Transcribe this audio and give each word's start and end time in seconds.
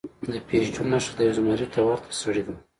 د 0.33 0.35
پېژو 0.47 0.83
نښه 0.91 1.11
د 1.17 1.19
یو 1.27 1.35
زمري 1.37 1.67
ته 1.73 1.79
ورته 1.87 2.09
سړي 2.21 2.43
ده. 2.47 2.53